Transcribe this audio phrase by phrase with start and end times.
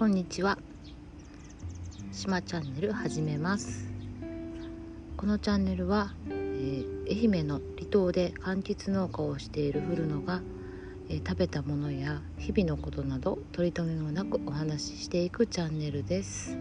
[0.00, 0.56] こんにちは。
[2.10, 3.92] 島チャンネル始めます。
[5.18, 10.40] このチャンネルは、えー、愛媛の離島で柑橘農家をしている古野が、
[11.10, 16.56] えー、食べたものや日々のことなど取り留めもなくお話ししていくチャンネルです。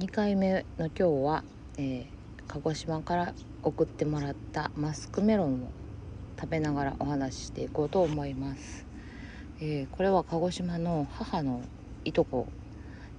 [0.00, 1.44] 2回目の今日は、
[1.78, 2.21] えー
[2.52, 5.68] 鹿児島から送ってもらったマスクメロンを
[6.38, 8.84] 食べながらお話ししていこうと思います、
[9.58, 11.62] えー、これは鹿児島の母の
[12.04, 12.46] いとこ。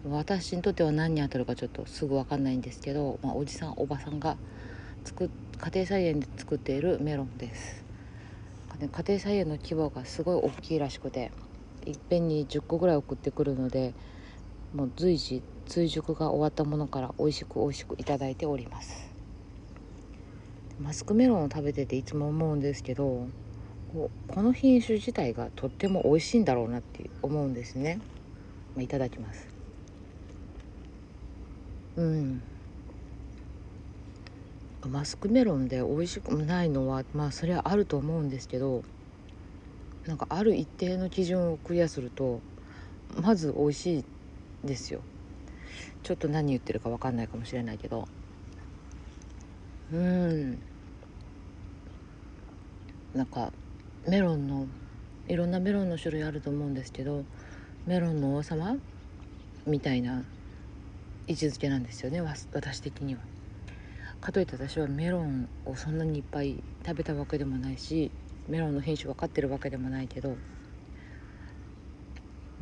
[0.08, 4.38] 私にとっては何に当たるかちょっとすぐ分かんないんですけど、まあ、おじさんおばさんが
[5.04, 7.84] 作家庭菜園で作っているメロンです。
[8.80, 11.32] 家庭菜園の規模がすごい大きいらしくて
[11.88, 13.96] いっぺんに10個ぐらい送ってくるので
[14.76, 19.13] もう随時追熟が終わったものから美味しく美味しくいただいております。
[20.80, 23.28] マスクメロンを食べてていつも思うんですけど
[24.28, 28.00] この品種自体がとっても美味しいんだろうなって思うんですね、
[28.76, 29.48] まあ、いただきます。
[31.96, 32.42] うん。
[34.90, 38.84] マスクメロンで美味しくないのはまあそれはあると思うんですけど
[40.08, 42.42] なんかある一定の基準をクリアすると
[43.22, 44.06] まず美味しい
[44.66, 45.02] ですよ。
[46.02, 48.08] ちょっと何言ってるか分かんないかもしれないけど。
[49.94, 50.60] うん。
[53.14, 53.54] なんか
[54.08, 54.66] メロンの
[55.28, 57.24] いろんなメロンの種類あると思うんですけど
[57.86, 58.76] メロンの王様
[59.68, 60.24] みたいな
[61.28, 63.22] 位置づけなんですよね私的には。
[64.20, 68.12] かといって私はメロンをそんなにいっぱい食べたわけでもないし
[68.48, 70.36] メロンの品種分かってるわけでもないけど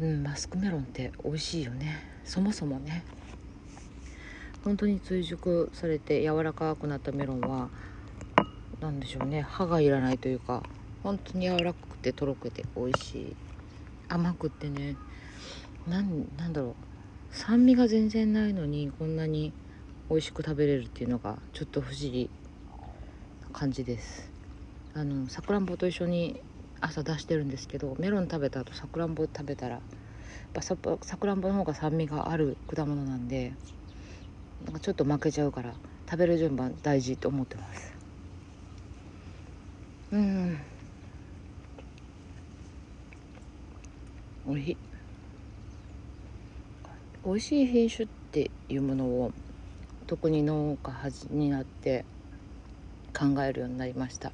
[0.02, 2.04] うんマスクメロンって美味しいよね。
[2.26, 3.04] そもそもね。
[4.64, 7.70] 本当に追熟されて柔らかくなったメロンは
[8.80, 9.42] 何でしょうね。
[9.42, 10.62] 歯がいらないというか
[11.02, 13.36] 本当に柔らかくてとろくて美味しい。
[14.08, 14.96] 甘くってね。
[15.88, 17.36] なんなんだろう。
[17.36, 19.52] 酸味が全然ないのにこんなに
[20.10, 22.30] 美味しく食べれるっていうのがちょっと不思議
[23.42, 24.30] な感じです。
[24.94, 26.42] あのさくらんぼと一緒に
[26.82, 29.82] 朝出してるんですけどメロン食べた後さくらんぼ食べたらやっ
[30.52, 33.54] ぱさくらんぼの方が酸味がある果物なんで
[34.82, 35.74] ちょっと負けちゃうから
[36.10, 37.94] 食べる順番大事と思ってます。
[40.12, 40.58] うん。
[44.48, 44.78] おいしい。
[47.24, 49.32] 美味しい品種っていうものを
[50.08, 52.04] 特に農家はじになって
[53.18, 54.30] 考えるようになりました。
[54.30, 54.32] っ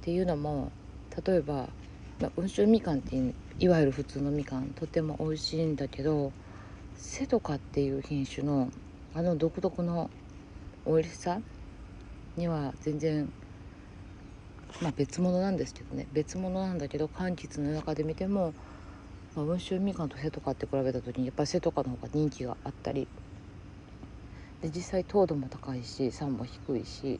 [0.00, 0.72] ていうのも
[1.24, 1.68] 例えば、
[2.36, 6.32] 温州みかんっていういわゆる普通のみかんとても美味しいんだけど
[6.96, 8.70] 瀬戸かっていう品種の
[9.14, 10.10] あの独特の
[10.86, 11.38] 美味しさ
[12.36, 13.30] には全然
[14.80, 18.54] まあ別物なんですけどね別物なんだけど柑橘の中で見ても、
[19.36, 23.06] まあ、温州みかんと瀬戸かって比べた時にやっぱり瀬戸かの方が人気があったり。
[24.62, 27.18] で実際糖度も高いし酸も低いし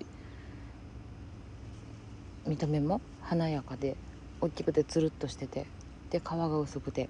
[2.47, 3.97] 見た目も華やかで
[4.41, 5.67] 大きくてつるっとしてて
[6.11, 7.09] で皮が薄くて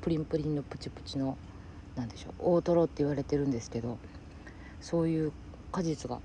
[0.00, 1.36] プリンプリンのプチプチの
[2.00, 3.98] 何でしょう大トロって言われてるんですけど
[4.80, 5.32] そういう
[5.70, 6.18] 果実が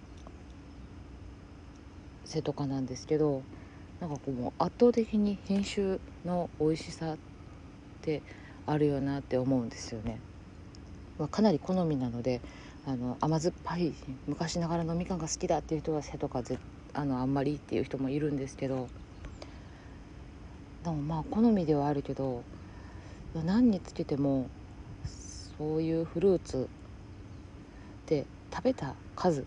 [2.24, 3.42] 瀬戸かなんですけど
[4.00, 7.18] なんかこうもう圧倒的に品種の美味しさっ
[8.02, 8.22] て
[8.66, 10.20] あるよなって思うんですよね。
[11.20, 12.42] まあ、かなり好みなので
[12.88, 13.94] あの甘酸っぱい
[14.28, 16.58] 昔ながらのみかんが好きだっていう人は瀬戸かぜ
[16.94, 18.88] あのあんまりっていう人もいるんですけど
[20.84, 22.44] でもまあ好みではあるけど
[23.46, 24.50] 何につけても
[25.58, 26.68] そういうフルーツ
[28.08, 29.46] で食べた数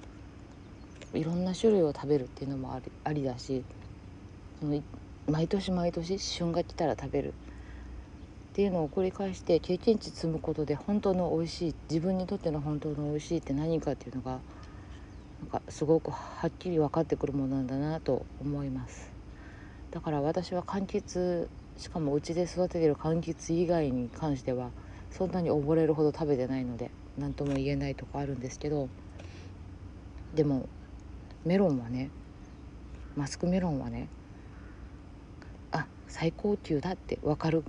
[1.15, 3.63] いろんな種類を食べるっていうのもありありだし
[4.61, 4.83] その
[5.31, 7.33] 毎年毎年旬が来たら食べるっ
[8.55, 14.41] ていうのを繰り返して経験値積むことで本当の美味しい自分にとっての本当の美味しいって何かっていうのが
[15.41, 19.13] なんかすごくはっきり分かってくるものなんだなと思います。
[19.93, 24.71] だから私は柑橘しかもうちで育ててる柑橘以外に関しては
[25.11, 28.89] そんなに溺れるほど食べてないので何とも言えないとこあるんですけど
[30.33, 30.69] でも
[31.45, 32.11] メロンはね
[33.17, 34.11] マスクメロンはね
[35.73, 37.65] あ最高級だって分かる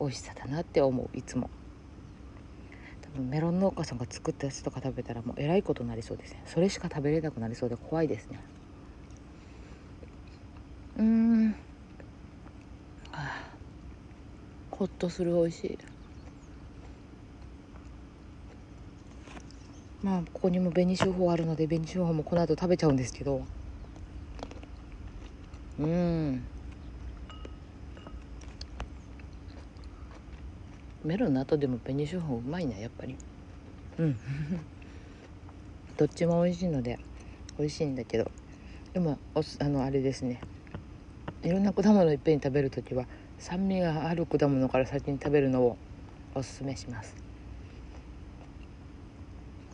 [0.00, 1.50] 美味しさだなって思ういつも。
[3.00, 6.42] 多分メロン農家さんが作ったやつとか食べたらもうえらいことになりそうですね。
[6.46, 8.44] それしか食べれなくなりそうで怖いですね。
[10.96, 11.54] うん。
[13.12, 13.56] あ
[14.70, 15.78] ほっとする美味しい。
[20.02, 23.44] まあここにも紅秀峰あるので紅秀峰もこの後食べちゃうんですけど。
[25.78, 26.44] うん。
[31.04, 33.16] メロンの後でも紅ショウうまいなやっぱり。
[33.98, 34.16] うん。
[35.96, 36.98] どっちも美味しいので
[37.58, 38.30] 美味しいんだけど。
[38.92, 40.40] でもおあのあれですね。
[41.42, 43.06] いろんな果物いっぺんに食べる時は
[43.38, 45.78] 酸味がある果物から先に食べるのを
[46.34, 47.27] おすすめします。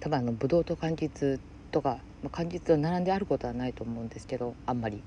[0.04, 1.40] 多分あのブドウと柑橘
[1.70, 5.02] とか、まあ、柑橘と並んであることはないと思うんですけどあんまり。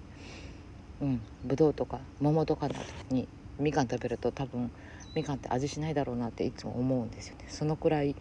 [0.99, 3.27] うんブドウとか桃とかの時に
[3.59, 4.71] みかん食べると多分
[5.13, 7.45] みかんって味しないだろうなっていつも思うんですよね。
[7.47, 8.15] そのくらい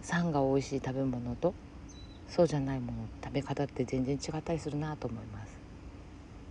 [0.00, 1.52] 酸が美味しい食べ物と
[2.28, 5.58] そうじゃないもの食べ方って全然違ったりするなと思います、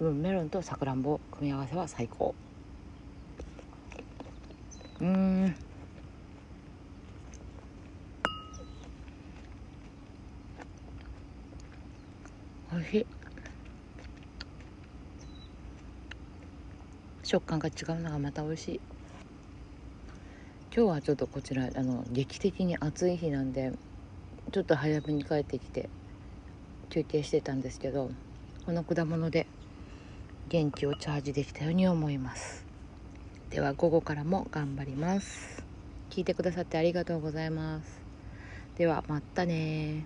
[0.01, 2.35] うん、メロンとさくらんぼ組み合わせは最高。
[4.99, 5.55] うん。
[12.87, 13.05] しい
[17.23, 18.81] 食感が違うのがまた美味しい。
[20.73, 23.73] 今日はちょっとこちらあの劇的に暑い日なんで
[24.51, 25.89] ちょっと早めに帰ってきて
[26.89, 28.11] 休憩してたんですけど
[28.65, 29.47] この果物で
[30.49, 32.65] 元気をチャージできたように思います。
[33.49, 35.63] では午後からも頑張ります。
[36.09, 38.01] 聞いてくださってありがとうございます。
[38.77, 40.05] ではまたね